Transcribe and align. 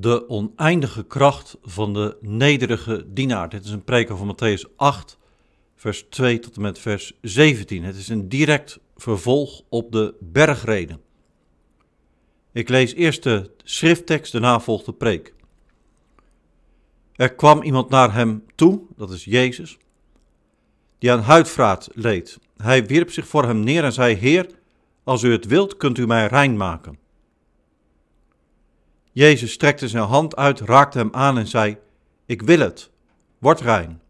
de 0.00 0.28
oneindige 0.28 1.02
kracht 1.02 1.56
van 1.62 1.94
de 1.94 2.16
nederige 2.20 3.04
dienaar. 3.08 3.48
Dit 3.48 3.64
is 3.64 3.70
een 3.70 3.84
preek 3.84 4.08
van 4.08 4.34
Matthäus 4.34 4.76
8, 4.76 5.18
vers 5.76 6.06
2 6.08 6.38
tot 6.38 6.56
en 6.56 6.62
met 6.62 6.78
vers 6.78 7.12
17. 7.20 7.84
Het 7.84 7.96
is 7.96 8.08
een 8.08 8.28
direct 8.28 8.78
vervolg 8.96 9.62
op 9.68 9.92
de 9.92 10.14
bergreden. 10.20 11.00
Ik 12.52 12.68
lees 12.68 12.94
eerst 12.94 13.22
de 13.22 13.50
schrifttekst, 13.64 14.32
daarna 14.32 14.60
volgt 14.60 14.84
de 14.84 14.92
preek. 14.92 15.34
Er 17.12 17.34
kwam 17.34 17.62
iemand 17.62 17.88
naar 17.88 18.14
hem 18.14 18.44
toe, 18.54 18.80
dat 18.96 19.10
is 19.10 19.24
Jezus, 19.24 19.78
die 20.98 21.12
aan 21.12 21.20
huidvraat 21.20 21.88
leed. 21.94 22.38
Hij 22.56 22.86
wierp 22.86 23.10
zich 23.10 23.26
voor 23.26 23.44
hem 23.44 23.60
neer 23.60 23.84
en 23.84 23.92
zei: 23.92 24.14
Heer, 24.14 24.46
als 25.04 25.22
u 25.22 25.32
het 25.32 25.46
wilt, 25.46 25.76
kunt 25.76 25.98
u 25.98 26.06
mij 26.06 26.26
rein 26.26 26.56
maken. 26.56 26.98
Jezus 29.16 29.52
strekte 29.52 29.88
zijn 29.88 30.04
hand 30.04 30.36
uit, 30.36 30.60
raakte 30.60 30.98
hem 30.98 31.08
aan 31.12 31.38
en 31.38 31.46
zei: 31.46 31.76
Ik 32.26 32.42
wil 32.42 32.58
het, 32.58 32.90
word 33.38 33.60
rein. 33.60 34.00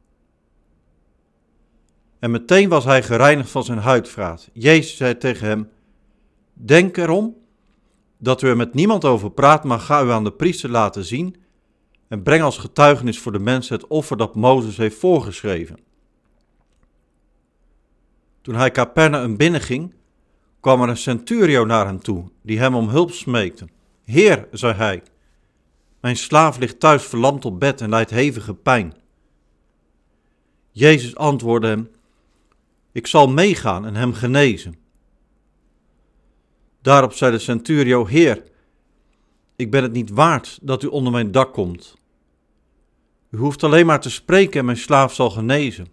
En 2.19 2.31
meteen 2.31 2.69
was 2.69 2.85
hij 2.85 3.03
gereinigd 3.03 3.51
van 3.51 3.65
zijn 3.65 3.79
huidvraat. 3.79 4.49
Jezus 4.53 4.97
zei 4.97 5.19
tegen 5.19 5.47
hem: 5.47 5.69
Denk 6.53 6.97
erom 6.97 7.37
dat 8.19 8.43
u 8.43 8.49
er 8.49 8.57
met 8.57 8.75
niemand 8.75 9.05
over 9.05 9.31
praat, 9.31 9.65
maar 9.65 9.79
ga 9.79 10.03
u 10.03 10.11
aan 10.11 10.25
de 10.25 10.33
priester 10.33 10.71
laten 10.71 11.05
zien 11.05 11.37
en 12.09 12.23
breng 12.23 12.43
als 12.43 12.59
getuigenis 12.59 13.19
voor 13.19 13.33
de 13.33 13.39
mensen 13.39 13.77
het 13.77 13.87
offer 13.87 14.17
dat 14.17 14.35
Mozes 14.35 14.77
heeft 14.77 14.99
voorgeschreven. 14.99 15.79
Toen 18.41 18.55
hij 18.55 18.71
Capernaum 18.71 19.37
binnenging, 19.37 19.95
kwam 20.61 20.83
er 20.83 20.89
een 20.89 20.97
centurio 20.97 21.65
naar 21.65 21.87
hem 21.87 22.01
toe, 22.01 22.31
die 22.43 22.59
hem 22.59 22.75
om 22.75 22.89
hulp 22.89 23.11
smeekte. 23.11 23.67
Heer, 24.07 24.49
zei 24.51 24.75
hij, 24.75 25.03
mijn 26.01 26.17
slaaf 26.17 26.59
ligt 26.59 26.81
thuis 26.81 27.05
verlamd 27.05 27.45
op 27.45 27.61
bed 27.61 27.81
en 27.81 27.89
lijdt 27.89 28.11
hevige 28.11 28.55
pijn. 28.55 28.95
Jezus 30.71 31.17
antwoordde 31.17 31.69
hem, 31.69 31.91
ik 32.93 33.07
zal 33.07 33.29
meegaan 33.29 33.87
en 33.87 33.95
hem 33.95 34.13
genezen. 34.13 34.75
Daarop 36.83 37.13
zei 37.13 37.33
de 37.33 37.39
centurio, 37.39 38.07
Heer, 38.07 38.43
ik 39.57 39.71
ben 39.71 39.83
het 39.83 39.93
niet 39.93 40.11
waard 40.11 40.59
dat 40.63 40.83
u 40.83 40.87
onder 40.87 41.13
mijn 41.13 41.33
dak 41.33 41.53
komt. 41.53 41.97
U 43.31 43.39
hoeft 43.39 43.63
alleen 43.63 43.87
maar 43.87 44.01
te 44.01 44.11
spreken 44.11 44.59
en 44.59 44.65
mijn 44.65 44.77
slaaf 44.77 45.15
zal 45.15 45.31
genezen. 45.31 45.87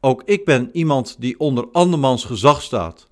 Ook 0.00 0.22
ik 0.24 0.44
ben 0.44 0.70
iemand 0.72 1.16
die 1.18 1.40
onder 1.40 1.68
andermans 1.72 2.24
gezag 2.24 2.62
staat 2.62 3.06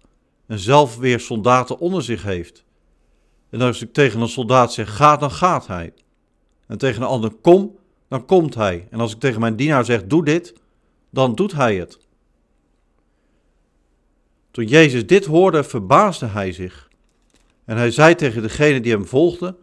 en 0.46 0.58
zelf 0.58 0.96
weer 0.96 1.20
soldaten 1.20 1.78
onder 1.78 2.02
zich 2.02 2.22
heeft. 2.22 2.64
En 3.52 3.60
als 3.60 3.82
ik 3.82 3.92
tegen 3.92 4.20
een 4.20 4.28
soldaat 4.28 4.72
zeg, 4.72 4.96
ga, 4.96 5.16
dan 5.16 5.30
gaat 5.30 5.66
hij. 5.66 5.92
En 6.66 6.78
tegen 6.78 7.02
een 7.02 7.08
ander, 7.08 7.30
kom, 7.30 7.78
dan 8.08 8.26
komt 8.26 8.54
hij. 8.54 8.86
En 8.90 9.00
als 9.00 9.12
ik 9.12 9.20
tegen 9.20 9.40
mijn 9.40 9.56
dienaar 9.56 9.84
zeg, 9.84 10.06
doe 10.06 10.24
dit, 10.24 10.54
dan 11.10 11.34
doet 11.34 11.52
hij 11.52 11.76
het. 11.76 11.98
Toen 14.50 14.66
Jezus 14.66 15.06
dit 15.06 15.24
hoorde, 15.24 15.64
verbaasde 15.64 16.26
hij 16.26 16.52
zich. 16.52 16.88
En 17.64 17.76
hij 17.76 17.90
zei 17.90 18.14
tegen 18.14 18.42
degene 18.42 18.80
die 18.80 18.92
hem 18.92 19.06
volgde, 19.06 19.56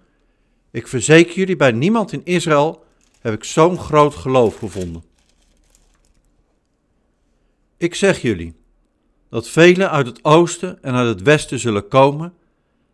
ik 0.71 0.87
verzeker 0.87 1.35
jullie, 1.35 1.55
bij 1.55 1.71
niemand 1.71 2.11
in 2.11 2.25
Israël 2.25 2.83
heb 3.19 3.33
ik 3.33 3.43
zo'n 3.43 3.77
groot 3.77 4.15
geloof 4.15 4.57
gevonden. 4.57 5.03
Ik 7.77 7.95
zeg 7.95 8.21
jullie 8.21 8.55
dat 9.29 9.49
velen 9.49 9.91
uit 9.91 10.07
het 10.07 10.23
oosten 10.23 10.83
en 10.83 10.93
uit 10.93 11.07
het 11.07 11.21
westen 11.21 11.59
zullen 11.59 11.87
komen 11.87 12.33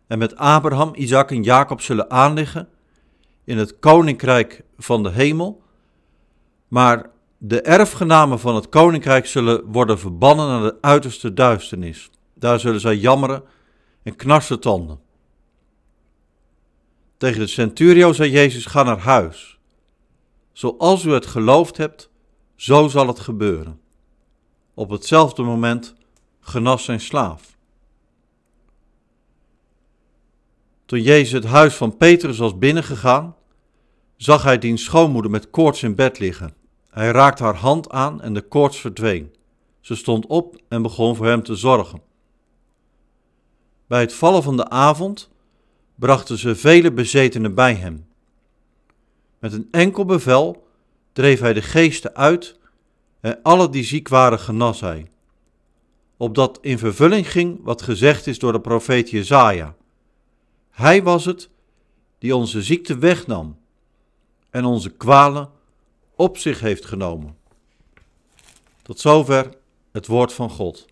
en 0.06 0.18
met 0.18 0.36
Abraham, 0.36 0.94
Isaac 0.94 1.30
en 1.30 1.42
Jacob 1.42 1.80
zullen 1.80 2.10
aanliggen 2.10 2.68
in 3.44 3.58
het 3.58 3.78
koninkrijk 3.78 4.64
van 4.78 5.02
de 5.02 5.10
hemel, 5.10 5.62
maar 6.68 7.10
de 7.38 7.60
erfgenamen 7.60 8.38
van 8.38 8.54
het 8.54 8.68
koninkrijk 8.68 9.26
zullen 9.26 9.64
worden 9.64 9.98
verbannen 9.98 10.48
naar 10.48 10.62
de 10.62 10.76
uiterste 10.80 11.32
duisternis. 11.32 12.10
Daar 12.34 12.60
zullen 12.60 12.80
zij 12.80 12.96
jammeren 12.96 13.42
en 14.02 14.16
knarsen 14.16 14.60
tanden. 14.60 15.00
Tegen 17.16 17.40
de 17.40 17.46
centurio 17.46 18.12
zei 18.12 18.30
Jezus: 18.30 18.66
Ga 18.66 18.82
naar 18.82 18.98
huis. 18.98 19.58
Zoals 20.52 21.04
u 21.04 21.12
het 21.12 21.26
geloofd 21.26 21.76
hebt, 21.76 22.10
zo 22.54 22.88
zal 22.88 23.06
het 23.06 23.20
gebeuren. 23.20 23.80
Op 24.74 24.90
hetzelfde 24.90 25.42
moment 25.42 25.94
genas 26.40 26.84
zijn 26.84 27.00
slaaf. 27.00 27.55
Toen 30.86 31.02
Jezus 31.02 31.32
het 31.32 31.44
huis 31.44 31.74
van 31.74 31.96
Petrus 31.96 32.38
was 32.38 32.58
binnengegaan, 32.58 33.36
zag 34.16 34.42
hij 34.42 34.58
diens 34.58 34.84
schoonmoeder 34.84 35.30
met 35.30 35.50
koorts 35.50 35.82
in 35.82 35.94
bed 35.94 36.18
liggen. 36.18 36.54
Hij 36.90 37.10
raakte 37.10 37.42
haar 37.42 37.54
hand 37.54 37.90
aan 37.90 38.22
en 38.22 38.34
de 38.34 38.40
koorts 38.40 38.80
verdween. 38.80 39.34
Ze 39.80 39.94
stond 39.94 40.26
op 40.26 40.56
en 40.68 40.82
begon 40.82 41.16
voor 41.16 41.26
hem 41.26 41.42
te 41.42 41.54
zorgen. 41.54 42.02
Bij 43.86 44.00
het 44.00 44.14
vallen 44.14 44.42
van 44.42 44.56
de 44.56 44.68
avond 44.68 45.30
brachten 45.94 46.38
ze 46.38 46.56
vele 46.56 46.92
bezetenen 46.92 47.54
bij 47.54 47.74
hem. 47.74 48.06
Met 49.38 49.52
een 49.52 49.68
enkel 49.70 50.04
bevel 50.04 50.66
dreef 51.12 51.40
hij 51.40 51.52
de 51.52 51.62
geesten 51.62 52.14
uit 52.14 52.58
en 53.20 53.38
alle 53.42 53.68
die 53.68 53.84
ziek 53.84 54.08
waren 54.08 54.38
genas 54.38 54.80
hij. 54.80 55.10
Opdat 56.16 56.58
in 56.60 56.78
vervulling 56.78 57.30
ging 57.30 57.60
wat 57.62 57.82
gezegd 57.82 58.26
is 58.26 58.38
door 58.38 58.52
de 58.52 58.60
profeet 58.60 59.10
Jezaja. 59.10 59.74
Hij 60.76 61.02
was 61.02 61.24
het 61.24 61.50
die 62.18 62.36
onze 62.36 62.62
ziekte 62.62 62.98
wegnam 62.98 63.58
en 64.50 64.64
onze 64.64 64.90
kwalen 64.90 65.50
op 66.14 66.38
zich 66.38 66.60
heeft 66.60 66.84
genomen. 66.84 67.36
Tot 68.82 69.00
zover 69.00 69.48
het 69.92 70.06
woord 70.06 70.32
van 70.32 70.50
God. 70.50 70.86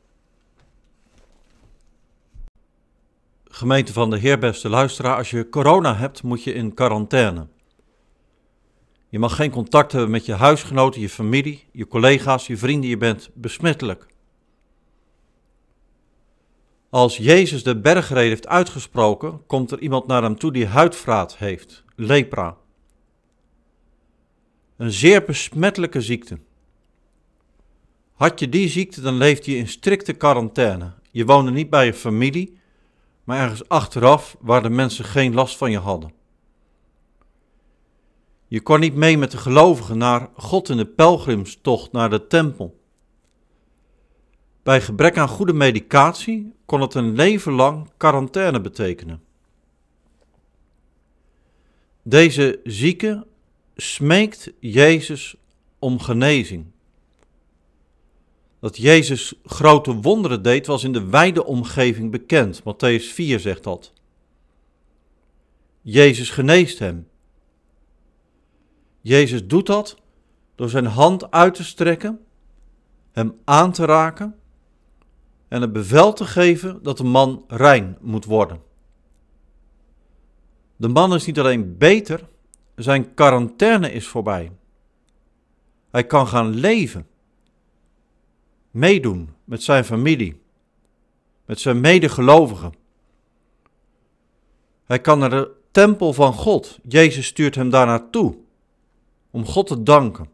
Gemeente 3.45 3.93
van 3.93 4.11
de 4.11 4.19
Heer, 4.19 4.39
beste 4.39 4.69
luisteraar, 4.69 5.17
als 5.17 5.31
je 5.31 5.49
corona 5.49 5.97
hebt, 5.97 6.23
moet 6.23 6.45
je 6.45 6.55
in 6.55 6.75
quarantaine. 6.75 7.47
Je 9.09 9.19
mag 9.19 9.37
geen 9.37 9.51
contact 9.51 9.93
hebben 9.93 10.11
met 10.11 10.27
je 10.27 10.35
huisgenoten, 10.35 11.01
je 11.01 11.09
familie, 11.09 11.65
je 11.73 11.89
collega's, 11.89 12.47
je 12.47 12.57
vrienden, 12.57 12.91
je 12.91 12.97
bent 12.97 13.31
besmettelijk. 13.35 14.07
Als 16.95 17.17
Jezus 17.17 17.63
de 17.63 17.81
bergreden 17.81 18.29
heeft 18.29 18.47
uitgesproken, 18.47 19.47
komt 19.47 19.71
er 19.71 19.81
iemand 19.81 20.07
naar 20.07 20.23
hem 20.23 20.39
toe 20.39 20.53
die 20.53 20.67
huidvraat 20.67 21.37
heeft, 21.37 21.85
lepra. 21.97 22.57
Een 24.77 24.93
zeer 24.93 25.25
besmettelijke 25.25 26.01
ziekte. 26.01 26.39
Had 28.13 28.41
je 28.41 28.49
die 28.49 28.69
ziekte, 28.69 29.01
dan 29.01 29.15
leefde 29.15 29.51
je 29.51 29.57
in 29.57 29.69
strikte 29.69 30.13
quarantaine. 30.13 30.93
Je 31.11 31.25
woonde 31.25 31.51
niet 31.51 31.71
bij 31.71 31.87
je 31.87 31.95
familie, 31.95 32.59
maar 33.25 33.41
ergens 33.41 33.69
achteraf 33.69 34.37
waar 34.41 34.63
de 34.63 34.71
mensen 34.71 35.05
geen 35.05 35.35
last 35.35 35.57
van 35.57 35.71
je 35.71 35.79
hadden. 35.79 36.13
Je 38.47 38.61
kon 38.61 38.81
niet 38.81 38.95
mee 38.95 39.19
met 39.19 39.31
de 39.31 39.39
gelovigen 39.39 39.99
naar 39.99 40.29
God 40.37 40.69
in 40.69 40.77
de 40.77 40.87
pelgrimstocht 40.87 41.93
naar 41.93 42.11
de 42.11 42.27
tempel. 42.27 42.83
Bij 44.65 44.81
gebrek 44.81 45.19
aan 45.19 45.29
goede 45.29 45.53
medicatie 45.53 46.53
kon 46.65 46.81
het 46.81 46.95
een 46.95 47.15
leven 47.15 47.53
lang 47.53 47.91
quarantaine 47.97 48.61
betekenen. 48.61 49.23
Deze 52.03 52.61
zieke 52.65 53.27
smeekt 53.77 54.53
Jezus 54.59 55.37
om 55.79 56.01
genezing. 56.01 56.67
Dat 58.61 58.77
Jezus 58.77 59.35
grote 59.45 59.95
wonderen 59.95 60.43
deed 60.43 60.67
was 60.67 60.85
in 60.85 60.93
de 60.93 61.05
wijde 61.05 61.45
omgeving 61.45 62.11
bekend. 62.11 62.61
Matthäus 62.61 63.05
4 63.13 63.41
zegt 63.41 63.63
dat. 63.63 63.93
Jezus 65.81 66.31
geneest 66.31 66.79
hem. 66.79 67.09
Jezus 69.01 69.47
doet 69.47 69.67
dat 69.67 69.97
door 70.55 70.69
zijn 70.69 70.87
hand 70.87 71.31
uit 71.31 71.55
te 71.55 71.65
strekken, 71.65 72.21
hem 73.13 73.35
aan 73.45 73.73
te 73.73 73.85
raken 73.85 74.39
en 75.49 75.61
het 75.61 75.73
bevel 75.73 76.13
te 76.13 76.25
geven 76.25 76.83
dat 76.83 76.97
de 76.97 77.05
man 77.05 77.45
rein 77.49 77.99
moet 78.01 78.25
worden. 78.25 78.61
De 80.77 80.89
man 80.89 81.15
is 81.15 81.27
niet 81.27 81.39
alleen 81.39 81.79
beter, 81.79 82.29
zijn 82.75 83.15
quarantaine 83.15 83.93
is 83.93 84.07
voorbij. 84.07 84.53
Hij 85.91 86.07
kan 86.07 86.27
gaan 86.27 86.49
leven, 86.49 87.07
meedoen 88.71 89.35
met 89.45 89.63
zijn 89.63 89.85
familie, 89.85 90.41
met 91.45 91.61
zijn 91.61 91.81
medegelovigen. 91.81 92.73
Hij 94.85 95.01
kan 95.01 95.19
naar 95.19 95.31
de 95.31 95.51
tempel 95.71 96.13
van 96.13 96.33
God. 96.33 96.79
Jezus 96.89 97.27
stuurt 97.27 97.55
hem 97.55 97.71
daar 97.71 97.87
naartoe 97.87 98.37
om 99.31 99.47
God 99.47 99.67
te 99.67 99.83
danken, 99.83 100.29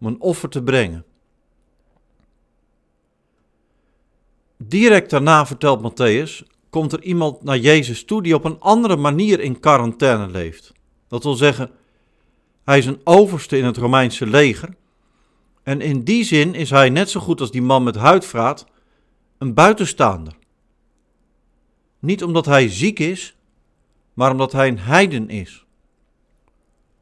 om 0.00 0.06
een 0.06 0.20
offer 0.20 0.48
te 0.48 0.62
brengen. 0.62 1.04
Direct 4.68 5.10
daarna 5.10 5.46
vertelt 5.46 5.82
Matthäus, 5.82 6.42
komt 6.70 6.92
er 6.92 7.02
iemand 7.02 7.42
naar 7.42 7.58
Jezus 7.58 8.04
toe 8.04 8.22
die 8.22 8.34
op 8.34 8.44
een 8.44 8.60
andere 8.60 8.96
manier 8.96 9.40
in 9.40 9.60
quarantaine 9.60 10.28
leeft. 10.30 10.72
Dat 11.08 11.22
wil 11.22 11.34
zeggen, 11.34 11.70
hij 12.64 12.78
is 12.78 12.86
een 12.86 13.00
overste 13.04 13.58
in 13.58 13.64
het 13.64 13.76
Romeinse 13.76 14.26
leger. 14.26 14.74
En 15.62 15.80
in 15.80 16.02
die 16.02 16.24
zin 16.24 16.54
is 16.54 16.70
hij 16.70 16.90
net 16.90 17.10
zo 17.10 17.20
goed 17.20 17.40
als 17.40 17.50
die 17.50 17.62
man 17.62 17.82
met 17.82 17.96
huidvraat 17.96 18.66
een 19.38 19.54
buitenstaander. 19.54 20.32
Niet 21.98 22.24
omdat 22.24 22.46
hij 22.46 22.68
ziek 22.68 22.98
is, 22.98 23.36
maar 24.12 24.30
omdat 24.30 24.52
hij 24.52 24.68
een 24.68 24.78
heiden 24.78 25.28
is. 25.28 25.64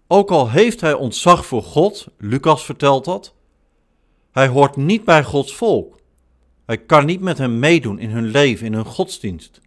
Ook 0.06 0.30
al 0.30 0.50
heeft 0.50 0.80
hij 0.80 0.94
ontzag 0.94 1.46
voor 1.46 1.62
God, 1.62 2.06
Lucas 2.18 2.64
vertelt 2.64 3.04
dat, 3.04 3.34
hij 4.30 4.48
hoort 4.48 4.76
niet 4.76 5.04
bij 5.04 5.24
Gods 5.24 5.54
volk. 5.54 5.99
Hij 6.70 6.78
kan 6.78 7.06
niet 7.06 7.20
met 7.20 7.38
hem 7.38 7.58
meedoen 7.58 7.98
in 7.98 8.10
hun 8.10 8.24
leven, 8.24 8.66
in 8.66 8.74
hun 8.74 8.84
godsdienst. 8.84 9.60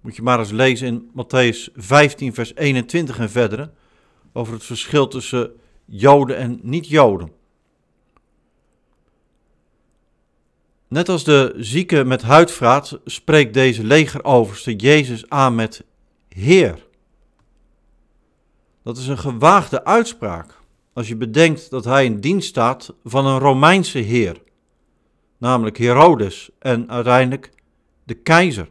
Moet 0.00 0.16
je 0.16 0.22
maar 0.22 0.38
eens 0.38 0.50
lezen 0.50 0.86
in 0.86 1.10
Matthäus 1.10 1.72
15, 1.74 2.34
vers 2.34 2.54
21 2.54 3.18
en 3.18 3.30
verder, 3.30 3.70
over 4.32 4.52
het 4.52 4.64
verschil 4.64 5.08
tussen 5.08 5.52
Joden 5.84 6.36
en 6.36 6.58
niet-Joden. 6.62 7.32
Net 10.88 11.08
als 11.08 11.24
de 11.24 11.54
zieke 11.56 12.04
met 12.04 12.22
huidvraat 12.22 13.00
spreekt 13.04 13.54
deze 13.54 13.84
legeroverste 13.84 14.76
Jezus 14.76 15.28
aan 15.28 15.54
met 15.54 15.84
Heer. 16.28 16.86
Dat 18.82 18.96
is 18.96 19.06
een 19.06 19.18
gewaagde 19.18 19.84
uitspraak 19.84 20.60
als 20.92 21.08
je 21.08 21.16
bedenkt 21.16 21.70
dat 21.70 21.84
hij 21.84 22.04
in 22.04 22.20
dienst 22.20 22.48
staat 22.48 22.94
van 23.04 23.26
een 23.26 23.38
Romeinse 23.38 23.98
heer, 23.98 24.44
namelijk 25.38 25.78
Herodes 25.78 26.50
en 26.58 26.90
uiteindelijk 26.90 27.50
de 28.04 28.14
keizer. 28.14 28.68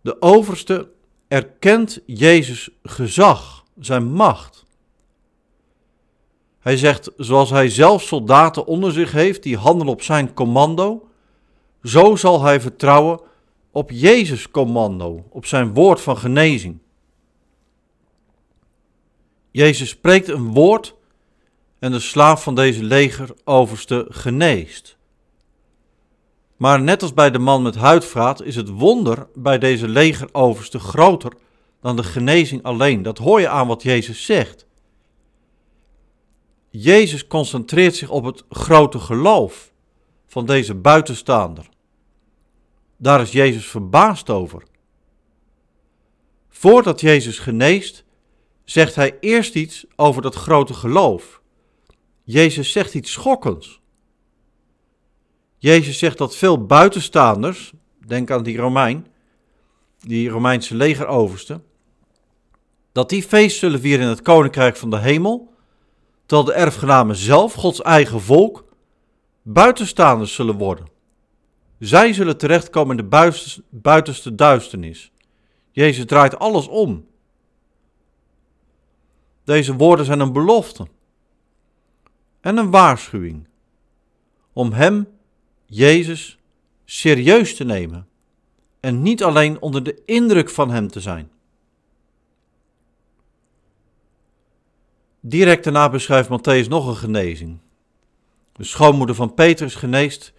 De 0.00 0.22
overste 0.22 0.90
erkent 1.28 2.00
Jezus 2.06 2.70
gezag, 2.82 3.64
zijn 3.78 4.04
macht. 4.04 4.64
Hij 6.58 6.76
zegt, 6.76 7.10
zoals 7.16 7.50
hij 7.50 7.68
zelf 7.68 8.02
soldaten 8.02 8.66
onder 8.66 8.92
zich 8.92 9.12
heeft 9.12 9.42
die 9.42 9.56
handelen 9.56 9.92
op 9.92 10.02
zijn 10.02 10.34
commando, 10.34 11.08
zo 11.82 12.16
zal 12.16 12.42
hij 12.42 12.60
vertrouwen 12.60 13.20
op 13.70 13.90
Jezus' 13.90 14.50
commando, 14.50 15.24
op 15.28 15.46
zijn 15.46 15.74
woord 15.74 16.00
van 16.00 16.16
genezing. 16.16 16.78
Jezus 19.50 19.88
spreekt 19.88 20.28
een 20.28 20.52
woord 20.52 20.95
en 21.86 21.92
de 21.92 22.00
slaaf 22.00 22.42
van 22.42 22.54
deze 22.54 22.82
legeroverste 22.82 24.06
geneest. 24.08 24.96
Maar 26.56 26.80
net 26.80 27.02
als 27.02 27.14
bij 27.14 27.30
de 27.30 27.38
man 27.38 27.62
met 27.62 27.74
huidvraat 27.74 28.42
is 28.42 28.56
het 28.56 28.68
wonder 28.68 29.28
bij 29.34 29.58
deze 29.58 29.88
legeroverste 29.88 30.78
groter 30.78 31.32
dan 31.80 31.96
de 31.96 32.02
genezing 32.02 32.62
alleen. 32.62 33.02
Dat 33.02 33.18
hoor 33.18 33.40
je 33.40 33.48
aan 33.48 33.66
wat 33.66 33.82
Jezus 33.82 34.24
zegt. 34.24 34.66
Jezus 36.70 37.26
concentreert 37.26 37.96
zich 37.96 38.10
op 38.10 38.24
het 38.24 38.44
grote 38.48 38.98
geloof 38.98 39.72
van 40.26 40.46
deze 40.46 40.74
buitenstaander. 40.74 41.68
Daar 42.96 43.20
is 43.20 43.32
Jezus 43.32 43.66
verbaasd 43.66 44.30
over. 44.30 44.62
Voordat 46.48 47.00
Jezus 47.00 47.38
geneest, 47.38 48.04
zegt 48.64 48.94
hij 48.94 49.16
eerst 49.20 49.54
iets 49.54 49.86
over 49.96 50.22
dat 50.22 50.34
grote 50.34 50.74
geloof. 50.74 51.44
Jezus 52.28 52.72
zegt 52.72 52.94
iets 52.94 53.12
schokkends. 53.12 53.80
Jezus 55.56 55.98
zegt 55.98 56.18
dat 56.18 56.36
veel 56.36 56.66
buitenstaanders, 56.66 57.72
denk 58.06 58.30
aan 58.30 58.42
die 58.42 58.56
Romein, 58.56 59.06
die 59.98 60.28
Romeinse 60.28 60.74
legeroverste, 60.74 61.60
dat 62.92 63.08
die 63.08 63.22
feest 63.22 63.58
zullen 63.58 63.80
vieren 63.80 64.04
in 64.04 64.10
het 64.10 64.22
koninkrijk 64.22 64.76
van 64.76 64.90
de 64.90 64.98
hemel, 64.98 65.54
terwijl 66.26 66.48
de 66.48 66.54
erfgenamen 66.54 67.16
zelf, 67.16 67.52
Gods 67.52 67.82
eigen 67.82 68.20
volk, 68.20 68.64
buitenstaanders 69.42 70.34
zullen 70.34 70.56
worden. 70.56 70.86
Zij 71.78 72.12
zullen 72.12 72.36
terechtkomen 72.38 72.98
in 72.98 73.08
de 73.08 73.60
buitenste 73.70 74.34
duisternis. 74.34 75.12
Jezus 75.70 76.04
draait 76.04 76.38
alles 76.38 76.68
om. 76.68 77.06
Deze 79.44 79.76
woorden 79.76 80.06
zijn 80.06 80.20
een 80.20 80.32
belofte 80.32 80.86
en 82.46 82.56
een 82.56 82.70
waarschuwing 82.70 83.46
om 84.52 84.72
Hem, 84.72 85.08
Jezus, 85.64 86.38
serieus 86.84 87.56
te 87.56 87.64
nemen 87.64 88.08
en 88.80 89.02
niet 89.02 89.22
alleen 89.22 89.60
onder 89.60 89.82
de 89.82 90.02
indruk 90.04 90.50
van 90.50 90.70
Hem 90.70 90.88
te 90.88 91.00
zijn. 91.00 91.30
Direct 95.20 95.64
daarna 95.64 95.88
beschrijft 95.88 96.28
Matthäus 96.28 96.68
nog 96.68 96.86
een 96.86 96.96
genezing. 96.96 97.58
De 98.52 98.64
schoonmoeder 98.64 99.14
van 99.14 99.34
Petrus 99.34 99.74
geneest 99.74 100.32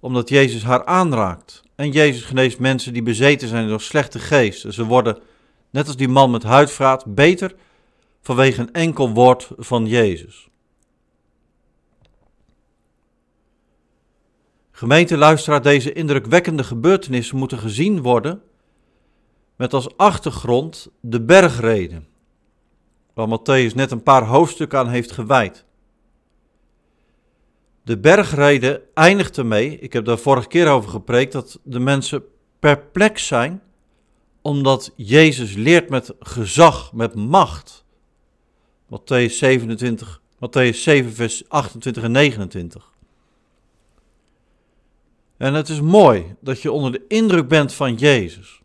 omdat 0.00 0.28
Jezus 0.28 0.62
haar 0.62 0.84
aanraakt. 0.84 1.62
En 1.74 1.90
Jezus 1.90 2.22
geneest 2.22 2.58
mensen 2.58 2.92
die 2.92 3.02
bezeten 3.02 3.48
zijn 3.48 3.68
door 3.68 3.80
slechte 3.80 4.18
geesten. 4.18 4.72
Ze 4.72 4.84
worden, 4.84 5.18
net 5.70 5.86
als 5.86 5.96
die 5.96 6.08
man 6.08 6.30
met 6.30 6.42
huidvraat, 6.42 7.14
beter 7.14 7.54
vanwege 8.22 8.60
een 8.60 8.72
enkel 8.72 9.10
woord 9.10 9.50
van 9.56 9.86
Jezus. 9.86 10.48
Gemeente 14.84 15.16
luisteraar, 15.16 15.62
deze 15.62 15.92
indrukwekkende 15.92 16.64
gebeurtenissen 16.64 17.36
moeten 17.36 17.58
gezien 17.58 18.02
worden 18.02 18.42
met 19.56 19.72
als 19.72 19.96
achtergrond 19.96 20.90
de 21.00 21.20
bergreden, 21.20 22.06
waar 23.14 23.38
Matthäus 23.38 23.74
net 23.74 23.90
een 23.90 24.02
paar 24.02 24.24
hoofdstukken 24.24 24.78
aan 24.78 24.88
heeft 24.88 25.12
gewijd. 25.12 25.64
De 27.82 27.98
bergreden 27.98 28.80
eindigt 28.94 29.38
ermee, 29.38 29.78
ik 29.78 29.92
heb 29.92 30.04
daar 30.04 30.18
vorige 30.18 30.48
keer 30.48 30.68
over 30.68 30.90
gepreekt, 30.90 31.32
dat 31.32 31.60
de 31.62 31.80
mensen 31.80 32.24
perplex 32.58 33.26
zijn, 33.26 33.62
omdat 34.42 34.92
Jezus 34.96 35.54
leert 35.54 35.88
met 35.88 36.14
gezag, 36.18 36.92
met 36.92 37.14
macht. 37.14 37.84
Matthäus 38.86 39.32
27, 39.32 40.20
Matthäus 40.34 40.76
7, 40.82 41.12
vers 41.12 41.48
28 41.48 42.02
en 42.02 42.12
29. 42.12 42.92
En 45.36 45.54
het 45.54 45.68
is 45.68 45.80
mooi 45.80 46.34
dat 46.40 46.62
je 46.62 46.72
onder 46.72 46.92
de 46.92 47.04
indruk 47.08 47.48
bent 47.48 47.72
van 47.72 47.94
Jezus. 47.94 48.62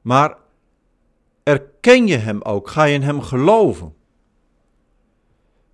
Maar 0.00 0.36
erken 1.42 2.06
je 2.06 2.16
Hem 2.16 2.42
ook? 2.42 2.68
Ga 2.68 2.84
je 2.84 2.94
in 2.94 3.02
Hem 3.02 3.20
geloven? 3.20 3.94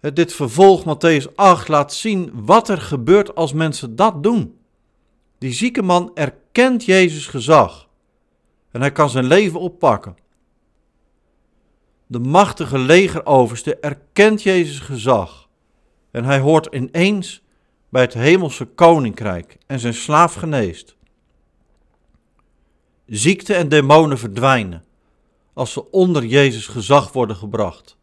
Dit 0.01 0.33
vervolg 0.33 0.85
Matthäus 0.85 1.35
8 1.35 1.69
laat 1.69 1.95
zien 1.95 2.31
wat 2.33 2.69
er 2.69 2.81
gebeurt 2.81 3.35
als 3.35 3.53
mensen 3.53 3.97
dat 3.97 4.23
doen. 4.23 4.59
Die 5.39 5.53
zieke 5.53 5.83
man 5.83 6.11
erkent 6.15 6.85
Jezus 6.85 7.27
gezag 7.27 7.89
en 8.71 8.81
hij 8.81 8.93
kan 8.93 9.11
zijn 9.11 9.25
leven 9.25 9.61
oppakken. 9.61 10.17
De 12.07 12.19
machtige 12.19 12.79
legeroverste 12.79 13.77
erkent 13.77 14.43
Jezus 14.43 14.79
gezag 14.79 15.49
en 16.11 16.25
hij 16.25 16.39
hoort 16.39 16.75
ineens 16.75 17.44
bij 17.95 18.03
het 18.03 18.15
hemelse 18.15 18.65
koninkrijk 18.65 19.59
en 19.67 19.81
zijn 19.81 19.95
slaaf 19.95 20.35
geneest. 20.35 20.97
Ziekte 23.07 23.55
en 23.55 23.69
demonen 23.69 24.19
verdwijnen 24.19 24.85
als 25.53 25.73
ze 25.73 25.91
onder 25.91 26.25
Jezus 26.25 26.67
gezag 26.67 27.13
worden 27.13 27.37
gebracht. 27.37 27.97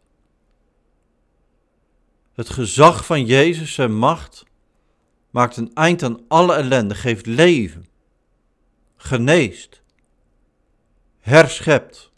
Het 2.33 2.49
gezag 2.49 3.05
van 3.05 3.25
Jezus, 3.25 3.73
zijn 3.73 3.97
macht, 3.97 4.45
maakt 5.29 5.57
een 5.57 5.73
eind 5.73 6.03
aan 6.03 6.19
alle 6.27 6.53
ellende, 6.53 6.95
geeft 6.95 7.25
leven, 7.25 7.85
geneest, 8.95 9.81
herschept. 11.19 12.11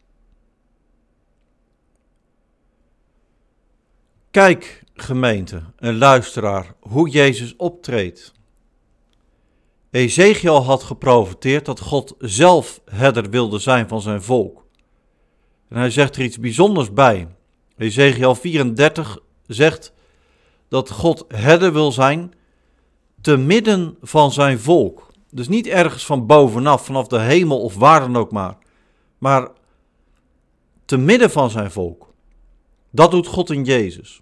Kijk, 4.31 4.82
gemeente 4.93 5.63
en 5.75 5.97
luisteraar, 5.97 6.75
hoe 6.79 7.09
Jezus 7.09 7.55
optreedt. 7.55 8.33
Ezekiel 9.91 10.63
had 10.63 10.83
geprofiteerd 10.83 11.65
dat 11.65 11.79
God 11.79 12.15
zelf 12.19 12.81
herder 12.85 13.29
wilde 13.29 13.59
zijn 13.59 13.87
van 13.87 14.01
zijn 14.01 14.21
volk. 14.21 14.65
En 15.69 15.77
hij 15.77 15.89
zegt 15.89 16.15
er 16.15 16.23
iets 16.23 16.39
bijzonders 16.39 16.93
bij. 16.93 17.27
Ezekiel 17.77 18.35
34 18.35 19.19
zegt 19.47 19.93
dat 20.67 20.89
God 20.89 21.25
herder 21.27 21.73
wil 21.73 21.91
zijn 21.91 22.33
te 23.21 23.37
midden 23.37 23.97
van 24.01 24.31
zijn 24.31 24.59
volk. 24.59 25.11
Dus 25.29 25.47
niet 25.47 25.67
ergens 25.67 26.05
van 26.05 26.25
bovenaf, 26.25 26.85
vanaf 26.85 27.07
de 27.07 27.19
hemel 27.19 27.61
of 27.61 27.75
waar 27.75 27.99
dan 27.99 28.15
ook 28.15 28.31
maar, 28.31 28.57
maar 29.17 29.49
te 30.85 30.97
midden 30.97 31.31
van 31.31 31.49
zijn 31.49 31.71
volk. 31.71 32.13
Dat 32.89 33.11
doet 33.11 33.27
God 33.27 33.49
in 33.49 33.63
Jezus. 33.63 34.21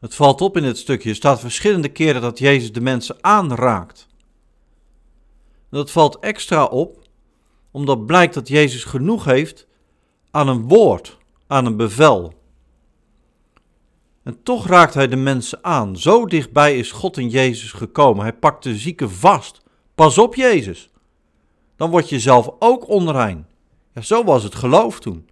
Het 0.00 0.14
valt 0.14 0.40
op 0.40 0.56
in 0.56 0.62
dit 0.62 0.78
stukje. 0.78 1.08
Er 1.08 1.14
staat 1.14 1.40
verschillende 1.40 1.88
keren 1.88 2.20
dat 2.20 2.38
Jezus 2.38 2.72
de 2.72 2.80
mensen 2.80 3.16
aanraakt. 3.20 4.06
Dat 5.70 5.90
valt 5.90 6.18
extra 6.18 6.64
op, 6.64 6.98
omdat 7.70 8.06
blijkt 8.06 8.34
dat 8.34 8.48
Jezus 8.48 8.84
genoeg 8.84 9.24
heeft 9.24 9.66
aan 10.30 10.48
een 10.48 10.68
woord, 10.68 11.18
aan 11.46 11.66
een 11.66 11.76
bevel. 11.76 12.34
En 14.22 14.42
toch 14.42 14.66
raakt 14.66 14.94
hij 14.94 15.08
de 15.08 15.16
mensen 15.16 15.64
aan. 15.64 15.96
Zo 15.96 16.26
dichtbij 16.26 16.78
is 16.78 16.92
God 16.92 17.16
in 17.16 17.28
Jezus 17.28 17.72
gekomen. 17.72 18.22
Hij 18.22 18.32
pakt 18.32 18.62
de 18.62 18.76
zieken 18.76 19.10
vast. 19.10 19.62
Pas 19.94 20.18
op, 20.18 20.34
Jezus. 20.34 20.90
Dan 21.76 21.90
word 21.90 22.08
je 22.08 22.20
zelf 22.20 22.50
ook 22.58 22.88
onrein. 22.88 23.46
Ja, 23.94 24.00
zo 24.00 24.24
was 24.24 24.42
het 24.42 24.54
geloof 24.54 25.00
toen. 25.00 25.28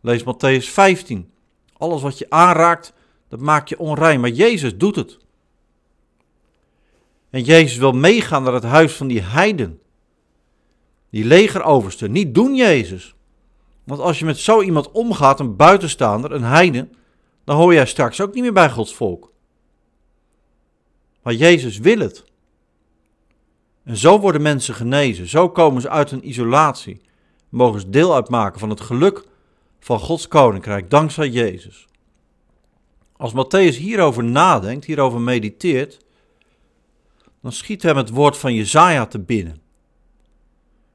Lees 0.00 0.22
Matthäus 0.22 0.68
15. 0.68 1.30
Alles 1.76 2.02
wat 2.02 2.18
je 2.18 2.30
aanraakt, 2.30 2.92
dat 3.28 3.40
maakt 3.40 3.68
je 3.68 3.78
onrein. 3.78 4.20
Maar 4.20 4.30
Jezus 4.30 4.76
doet 4.76 4.96
het. 4.96 5.18
En 7.30 7.42
Jezus 7.42 7.76
wil 7.76 7.92
meegaan 7.92 8.42
naar 8.42 8.52
het 8.52 8.64
huis 8.64 8.92
van 8.92 9.06
die 9.06 9.20
heiden. 9.20 9.80
Die 11.10 11.24
legeroverste. 11.24 12.08
Niet 12.08 12.34
doen, 12.34 12.54
Jezus. 12.54 13.14
Want 13.84 14.00
als 14.00 14.18
je 14.18 14.24
met 14.24 14.38
zo 14.38 14.62
iemand 14.62 14.90
omgaat, 14.90 15.40
een 15.40 15.56
buitenstaander, 15.56 16.32
een 16.32 16.42
heiden, 16.42 16.92
dan 17.44 17.56
hoor 17.56 17.74
jij 17.74 17.86
straks 17.86 18.20
ook 18.20 18.34
niet 18.34 18.42
meer 18.42 18.52
bij 18.52 18.70
Gods 18.70 18.94
volk. 18.94 19.32
Maar 21.22 21.34
Jezus 21.34 21.78
wil 21.78 21.98
het. 21.98 22.24
En 23.84 23.96
zo 23.96 24.20
worden 24.20 24.42
mensen 24.42 24.74
genezen. 24.74 25.28
Zo 25.28 25.50
komen 25.50 25.82
ze 25.82 25.88
uit 25.88 26.10
een 26.10 26.28
isolatie. 26.28 27.00
Mogen 27.48 27.80
ze 27.80 27.90
deel 27.90 28.14
uitmaken 28.14 28.60
van 28.60 28.70
het 28.70 28.80
geluk 28.80 29.24
van 29.80 29.98
Gods 29.98 30.28
koninkrijk, 30.28 30.90
dankzij 30.90 31.28
Jezus. 31.28 31.86
Als 33.16 33.32
Matthäus 33.32 33.76
hierover 33.76 34.24
nadenkt, 34.24 34.84
hierover 34.84 35.20
mediteert, 35.20 36.04
dan 37.40 37.52
schiet 37.52 37.82
hem 37.82 37.96
het 37.96 38.10
woord 38.10 38.36
van 38.36 38.54
Jezaja 38.54 39.06
te 39.06 39.18
binnen. 39.18 39.62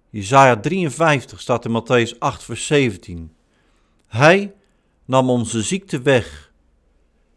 Jezaja 0.10 0.60
53 0.60 1.42
staat 1.42 1.66
in 1.66 1.82
Matthäus 1.82 2.18
8, 2.20 2.44
vers 2.44 2.66
17. 2.66 3.36
Hij 4.08 4.54
nam 5.06 5.30
onze 5.30 5.62
ziekte 5.62 6.02
weg 6.02 6.52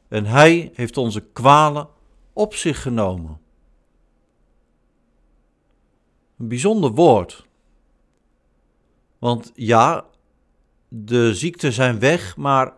en 0.08 0.24
hij 0.24 0.70
heeft 0.74 0.96
onze 0.96 1.20
kwalen 1.20 1.88
op 2.32 2.54
zich 2.54 2.82
genomen. 2.82 3.40
Een 6.38 6.48
bijzonder 6.48 6.90
woord. 6.90 7.46
Want 9.18 9.52
ja, 9.54 10.04
de 10.88 11.34
ziekten 11.34 11.72
zijn 11.72 11.98
weg, 11.98 12.36
maar 12.36 12.72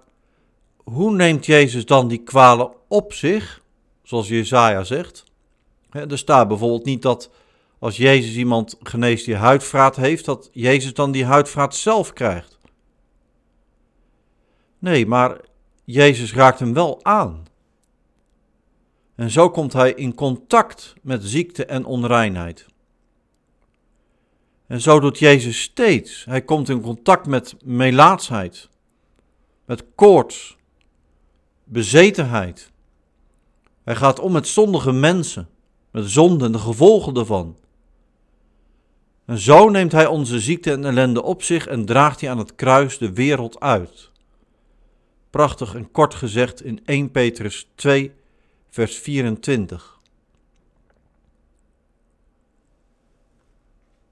hoe 0.85 1.15
neemt 1.15 1.47
Jezus 1.47 1.87
dan 1.87 2.09
die 2.09 2.23
kwalen 2.23 2.73
op 2.89 3.13
zich, 3.13 3.63
zoals 4.03 4.29
Jezaja 4.29 4.85
zegt? 4.85 5.25
Er 5.91 6.19
staat 6.19 6.49
bijvoorbeeld 6.49 6.85
niet 6.85 7.03
dat 7.03 7.31
als 7.79 7.97
Jezus 7.97 8.37
iemand 8.37 8.77
geneest 8.83 9.25
die 9.25 9.37
huidvraat 9.37 9.97
heeft, 9.97 10.25
dat 10.25 10.49
Jezus 10.53 10.95
dan 10.95 11.13
die 11.13 11.25
huidvraat 11.25 11.75
zelf 11.75 12.13
krijgt. 12.13 12.59
Nee, 14.79 15.07
maar 15.07 15.41
Jezus 15.85 16.35
raakt 16.35 16.59
hem 16.59 16.75
wel 16.75 17.05
aan. 17.05 17.47
En 19.15 19.31
zo 19.31 19.51
komt 19.51 19.73
hij 19.73 19.93
in 19.93 20.15
contact 20.15 20.95
met 21.03 21.25
ziekte 21.25 21.65
en 21.65 21.85
onreinheid. 21.85 22.67
En 24.67 24.81
zo 24.81 25.01
doet 25.01 25.19
Jezus 25.19 25.63
steeds. 25.63 26.25
Hij 26.25 26.43
komt 26.43 26.69
in 26.69 26.81
contact 26.81 27.27
met 27.27 27.57
melaatsheid, 27.65 28.69
met 29.65 29.85
koorts, 29.95 30.57
bezetenheid. 31.75 32.71
Hij 33.85 33.97
gaat 33.97 34.19
om 34.21 34.33
met 34.33 34.47
zondige 34.47 34.93
mensen, 34.93 35.49
met 35.91 36.11
zonde 36.11 36.45
en 36.45 36.53
de 36.53 36.59
gevolgen 36.59 37.15
ervan. 37.15 37.57
En 39.25 39.39
zo 39.39 39.69
neemt 39.69 39.93
hij 39.93 40.07
onze 40.07 40.41
ziekte 40.41 40.73
en 40.73 40.85
ellende 40.85 41.23
op 41.23 41.43
zich 41.43 41.67
en 41.67 41.85
draagt 41.85 42.21
hij 42.21 42.31
aan 42.31 42.39
het 42.39 42.55
kruis 42.55 42.99
de 42.99 43.13
wereld 43.13 43.61
uit. 43.61 44.11
Prachtig 45.31 45.75
en 45.75 45.91
kort 45.91 46.15
gezegd 46.15 46.63
in 46.63 46.81
1 46.85 47.11
Petrus 47.11 47.69
2, 47.75 48.13
vers 48.71 48.97
24. 48.97 49.99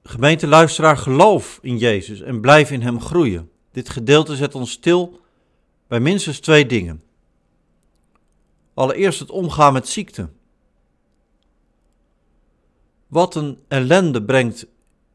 Gemeente 0.03 0.47
luisteraar, 0.47 0.97
geloof 0.97 1.59
in 1.61 1.77
Jezus 1.77 2.21
en 2.21 2.41
blijf 2.41 2.71
in 2.71 2.81
Hem 2.81 3.01
groeien. 3.01 3.49
Dit 3.71 3.89
gedeelte 3.89 4.35
zet 4.35 4.55
ons 4.55 4.71
stil 4.71 5.19
bij 5.87 5.99
minstens 5.99 6.39
twee 6.39 6.65
dingen. 6.65 7.03
Allereerst 8.73 9.19
het 9.19 9.29
omgaan 9.29 9.73
met 9.73 9.87
ziekte. 9.87 10.29
Wat 13.07 13.35
een 13.35 13.59
ellende 13.67 14.23
brengt 14.23 14.67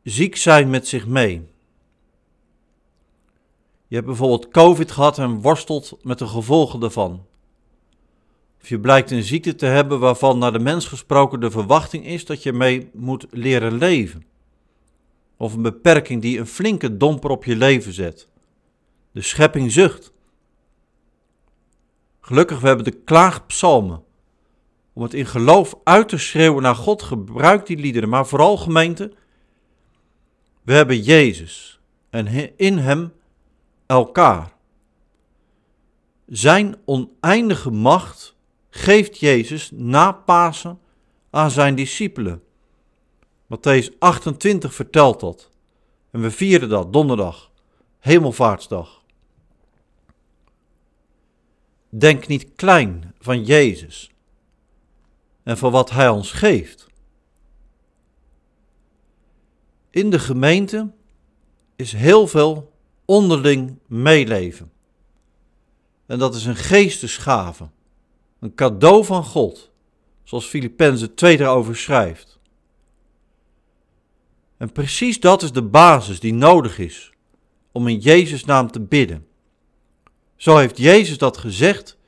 ziek 0.02 0.36
zijn 0.36 0.70
met 0.70 0.88
zich 0.88 1.06
mee. 1.06 1.48
Je 3.86 3.94
hebt 3.94 4.06
bijvoorbeeld 4.06 4.48
COVID 4.48 4.90
gehad 4.90 5.18
en 5.18 5.40
worstelt 5.40 5.98
met 6.02 6.18
de 6.18 6.26
gevolgen 6.26 6.80
daarvan. 6.80 7.26
Of 8.60 8.68
je 8.68 8.80
blijkt 8.80 9.10
een 9.10 9.22
ziekte 9.22 9.54
te 9.54 9.66
hebben 9.66 10.00
waarvan 10.00 10.38
naar 10.38 10.52
de 10.52 10.58
mens 10.58 10.86
gesproken 10.86 11.40
de 11.40 11.50
verwachting 11.50 12.06
is 12.06 12.24
dat 12.24 12.42
je 12.42 12.52
mee 12.52 12.90
moet 12.92 13.26
leren 13.30 13.78
leven. 13.78 14.24
Of 15.36 15.54
een 15.54 15.62
beperking 15.62 16.22
die 16.22 16.38
een 16.38 16.46
flinke 16.46 16.96
domper 16.96 17.30
op 17.30 17.44
je 17.44 17.56
leven 17.56 17.92
zet. 17.92 18.28
De 19.12 19.22
schepping 19.22 19.72
zucht. 19.72 20.12
Gelukkig 22.28 22.60
we 22.60 22.66
hebben 22.66 22.84
de 22.84 23.02
klaagpsalmen. 23.04 24.04
Om 24.92 25.02
het 25.02 25.14
in 25.14 25.26
geloof 25.26 25.74
uit 25.84 26.08
te 26.08 26.18
schreeuwen 26.18 26.62
naar 26.62 26.74
God, 26.74 27.02
gebruik 27.02 27.66
die 27.66 27.76
liederen. 27.76 28.08
Maar 28.08 28.26
vooral 28.26 28.56
gemeente, 28.56 29.12
we 30.62 30.72
hebben 30.72 31.00
Jezus 31.00 31.80
en 32.10 32.56
in 32.56 32.78
Hem 32.78 33.12
elkaar. 33.86 34.52
Zijn 36.26 36.76
oneindige 36.84 37.70
macht 37.70 38.36
geeft 38.70 39.18
Jezus 39.18 39.70
na 39.72 40.12
Pasen 40.12 40.80
aan 41.30 41.50
zijn 41.50 41.74
discipelen. 41.74 42.42
Matthäus 43.44 43.98
28 43.98 44.74
vertelt 44.74 45.20
dat. 45.20 45.50
En 46.10 46.20
we 46.20 46.30
vieren 46.30 46.68
dat 46.68 46.92
donderdag, 46.92 47.50
Hemelvaartsdag. 47.98 48.97
Denk 51.88 52.26
niet 52.26 52.54
klein 52.54 53.14
van 53.18 53.44
Jezus 53.44 54.10
en 55.42 55.58
van 55.58 55.72
wat 55.72 55.90
Hij 55.90 56.08
ons 56.08 56.32
geeft. 56.32 56.86
In 59.90 60.10
de 60.10 60.18
gemeente 60.18 60.92
is 61.76 61.92
heel 61.92 62.26
veel 62.26 62.72
onderling 63.04 63.78
meeleven. 63.86 64.72
En 66.06 66.18
dat 66.18 66.34
is 66.34 66.44
een 66.44 66.56
geestesgave, 66.56 67.68
een 68.40 68.54
cadeau 68.54 69.04
van 69.04 69.24
God, 69.24 69.70
zoals 70.22 70.46
Filippenzen 70.46 71.14
2 71.14 71.40
erover 71.40 71.76
schrijft. 71.76 72.38
En 74.56 74.72
precies 74.72 75.20
dat 75.20 75.42
is 75.42 75.52
de 75.52 75.62
basis 75.62 76.20
die 76.20 76.34
nodig 76.34 76.78
is 76.78 77.12
om 77.72 77.88
in 77.88 77.98
Jezus' 77.98 78.44
naam 78.44 78.70
te 78.70 78.80
bidden. 78.80 79.27
Zo 80.38 80.56
heeft 80.56 80.78
Jezus 80.78 81.18
dat 81.18 81.36
gezegd 81.36 81.98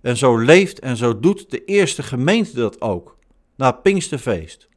en 0.00 0.16
zo 0.16 0.38
leeft 0.38 0.78
en 0.78 0.96
zo 0.96 1.20
doet 1.20 1.50
de 1.50 1.64
eerste 1.64 2.02
gemeente 2.02 2.54
dat 2.54 2.80
ook, 2.80 3.16
na 3.56 3.72
Pinksterfeest. 3.72 4.68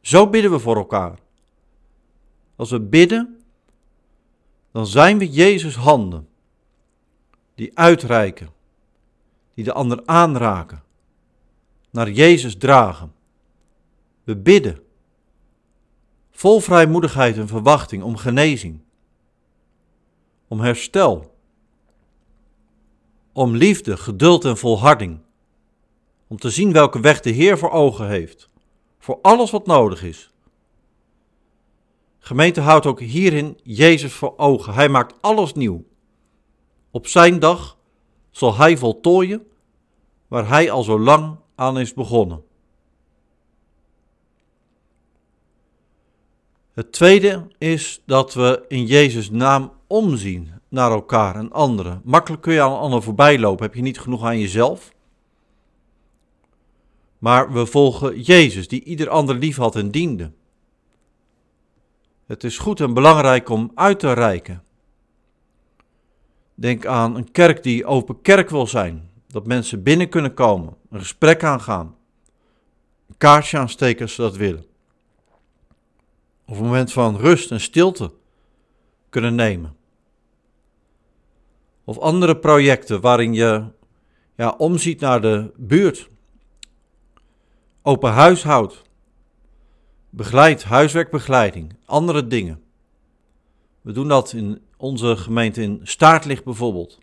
Zo 0.00 0.28
bidden 0.28 0.50
we 0.50 0.58
voor 0.58 0.76
elkaar. 0.76 1.18
Als 2.56 2.70
we 2.70 2.80
bidden, 2.80 3.40
dan 4.72 4.86
zijn 4.86 5.18
we 5.18 5.30
Jezus' 5.30 5.74
handen, 5.74 6.28
die 7.54 7.78
uitreiken, 7.78 8.50
die 9.54 9.64
de 9.64 9.72
ander 9.72 10.02
aanraken, 10.04 10.82
naar 11.90 12.10
Jezus 12.10 12.56
dragen. 12.56 13.12
We 14.24 14.36
bidden, 14.36 14.80
vol 16.30 16.60
vrijmoedigheid 16.60 17.36
en 17.36 17.48
verwachting 17.48 18.02
om 18.02 18.16
genezing, 18.16 18.80
om 20.48 20.60
herstel, 20.60 21.37
om 23.38 23.56
liefde, 23.56 23.96
geduld 23.96 24.44
en 24.44 24.56
volharding, 24.56 25.20
om 26.26 26.36
te 26.36 26.50
zien 26.50 26.72
welke 26.72 27.00
weg 27.00 27.20
de 27.20 27.30
Heer 27.30 27.58
voor 27.58 27.70
ogen 27.70 28.08
heeft, 28.08 28.48
voor 28.98 29.18
alles 29.22 29.50
wat 29.50 29.66
nodig 29.66 30.02
is 30.02 30.30
Gemeente 32.28 32.60
houdt 32.60 32.86
ook 32.86 33.00
hierin 33.00 33.58
Jezus 33.62 34.12
voor 34.12 34.34
ogen. 34.36 34.74
Hij 34.74 34.88
maakt 34.88 35.14
alles 35.20 35.54
nieuw. 35.54 35.84
Op 36.90 37.06
zijn 37.06 37.38
dag 37.38 37.76
zal 38.30 38.56
hij 38.56 38.76
voltooien 38.76 39.46
waar 40.26 40.48
hij 40.48 40.70
al 40.70 40.82
zo 40.82 41.00
lang 41.00 41.36
aan 41.54 41.78
is 41.78 41.94
begonnen. 41.94 42.42
Het 46.72 46.92
tweede 46.92 47.46
is 47.58 48.02
dat 48.06 48.34
we 48.34 48.64
in 48.68 48.86
Jezus' 48.86 49.30
naam 49.30 49.72
omzien 49.86 50.57
naar 50.68 50.90
elkaar 50.90 51.36
en 51.36 51.52
anderen. 51.52 52.00
Makkelijk 52.04 52.42
kun 52.42 52.52
je 52.52 52.62
aan 52.62 52.72
een 52.72 52.78
ander 52.78 53.02
voorbij 53.02 53.38
lopen, 53.38 53.64
heb 53.64 53.74
je 53.74 53.82
niet 53.82 54.00
genoeg 54.00 54.24
aan 54.24 54.38
jezelf. 54.38 54.92
Maar 57.18 57.52
we 57.52 57.66
volgen 57.66 58.20
Jezus, 58.20 58.68
die 58.68 58.84
ieder 58.84 59.08
ander 59.08 59.34
lief 59.34 59.56
had 59.56 59.76
en 59.76 59.90
diende. 59.90 60.32
Het 62.26 62.44
is 62.44 62.58
goed 62.58 62.80
en 62.80 62.94
belangrijk 62.94 63.48
om 63.48 63.70
uit 63.74 63.98
te 63.98 64.12
reiken. 64.12 64.62
Denk 66.54 66.86
aan 66.86 67.16
een 67.16 67.30
kerk 67.30 67.62
die 67.62 67.86
open 67.86 68.22
kerk 68.22 68.50
wil 68.50 68.66
zijn, 68.66 69.10
dat 69.26 69.46
mensen 69.46 69.82
binnen 69.82 70.08
kunnen 70.08 70.34
komen, 70.34 70.76
een 70.90 70.98
gesprek 70.98 71.44
aangaan, 71.44 71.96
een 73.08 73.16
kaarsje 73.18 73.58
aansteken 73.58 74.02
als 74.02 74.14
ze 74.14 74.20
dat 74.20 74.36
willen. 74.36 74.64
Of 76.46 76.58
een 76.58 76.64
moment 76.64 76.92
van 76.92 77.16
rust 77.16 77.50
en 77.50 77.60
stilte 77.60 78.12
kunnen 79.08 79.34
nemen. 79.34 79.76
Of 81.88 81.98
andere 81.98 82.36
projecten 82.36 83.00
waarin 83.00 83.34
je 83.34 83.64
ja, 84.36 84.54
omziet 84.58 85.00
naar 85.00 85.20
de 85.20 85.52
buurt. 85.56 86.08
Open 87.82 88.12
huishoud. 88.12 88.82
Begeleid, 90.10 90.64
huiswerkbegeleiding, 90.64 91.76
andere 91.84 92.26
dingen. 92.26 92.62
We 93.80 93.92
doen 93.92 94.08
dat 94.08 94.32
in 94.32 94.60
onze 94.76 95.16
gemeente 95.16 95.62
in 95.62 95.80
Staartlicht 95.82 96.44
bijvoorbeeld. 96.44 96.98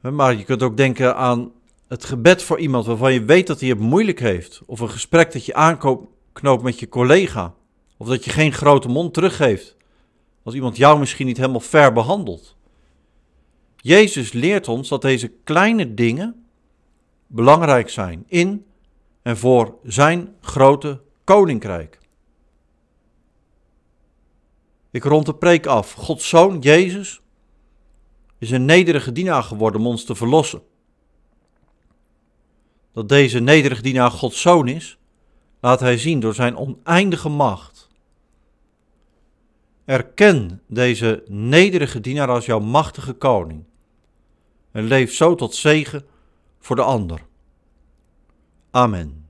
Maar 0.00 0.34
je 0.34 0.44
kunt 0.44 0.62
ook 0.62 0.76
denken 0.76 1.16
aan 1.16 1.52
het 1.88 2.04
gebed 2.04 2.42
voor 2.42 2.58
iemand 2.58 2.86
waarvan 2.86 3.12
je 3.12 3.24
weet 3.24 3.46
dat 3.46 3.60
hij 3.60 3.68
het 3.68 3.78
moeilijk 3.78 4.20
heeft. 4.20 4.60
Of 4.66 4.80
een 4.80 4.90
gesprek 4.90 5.32
dat 5.32 5.44
je 5.46 5.54
aanknoopt 5.54 6.62
met 6.62 6.78
je 6.78 6.88
collega. 6.88 7.54
Of 7.96 8.08
dat 8.08 8.24
je 8.24 8.30
geen 8.30 8.52
grote 8.52 8.88
mond 8.88 9.14
teruggeeft. 9.14 9.76
Als 10.48 10.56
iemand 10.56 10.76
jou 10.76 10.98
misschien 10.98 11.26
niet 11.26 11.36
helemaal 11.36 11.60
ver 11.60 11.92
behandelt. 11.92 12.56
Jezus 13.76 14.32
leert 14.32 14.68
ons 14.68 14.88
dat 14.88 15.02
deze 15.02 15.32
kleine 15.44 15.94
dingen 15.94 16.46
belangrijk 17.26 17.90
zijn 17.90 18.24
in 18.26 18.66
en 19.22 19.36
voor 19.36 19.78
zijn 19.82 20.34
grote 20.40 21.00
koninkrijk. 21.24 21.98
Ik 24.90 25.04
rond 25.04 25.26
de 25.26 25.34
preek 25.34 25.66
af. 25.66 25.92
Gods 25.92 26.28
zoon, 26.28 26.58
Jezus, 26.58 27.20
is 28.38 28.50
een 28.50 28.64
nederige 28.64 29.12
dienaar 29.12 29.42
geworden 29.42 29.80
om 29.80 29.86
ons 29.86 30.04
te 30.04 30.14
verlossen. 30.14 30.62
Dat 32.92 33.08
deze 33.08 33.38
nederige 33.38 33.82
dienaar 33.82 34.10
Gods 34.10 34.40
zoon 34.40 34.68
is, 34.68 34.98
laat 35.60 35.80
hij 35.80 35.98
zien 35.98 36.20
door 36.20 36.34
zijn 36.34 36.56
oneindige 36.56 37.28
macht. 37.28 37.77
Erken 39.88 40.62
deze 40.66 41.22
nederige 41.26 42.00
dienaar 42.00 42.28
als 42.28 42.46
jouw 42.46 42.58
machtige 42.58 43.12
koning 43.12 43.64
en 44.70 44.84
leef 44.84 45.14
zo 45.14 45.34
tot 45.34 45.54
zegen 45.54 46.06
voor 46.58 46.76
de 46.76 46.82
ander. 46.82 47.20
Amen. 48.70 49.27